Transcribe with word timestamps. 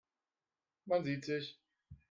Man 0.87 1.03
sieht 1.03 1.25
sich. 1.25 1.59